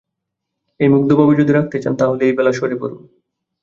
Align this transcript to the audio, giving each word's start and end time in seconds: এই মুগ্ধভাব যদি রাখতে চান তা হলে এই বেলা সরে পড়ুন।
এই 0.79 0.89
মুগ্ধভাব 0.89 1.29
যদি 1.39 1.51
রাখতে 1.53 1.77
চান 1.83 1.93
তা 1.95 2.05
হলে 2.07 2.23
এই 2.27 2.33
বেলা 2.37 2.51
সরে 2.53 2.75
পড়ুন। 2.81 3.01